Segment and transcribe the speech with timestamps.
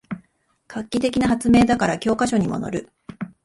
[0.67, 2.91] 画期的な発明だから教科書にものる